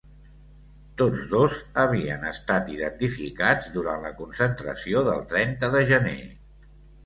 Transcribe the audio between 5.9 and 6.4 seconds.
gener.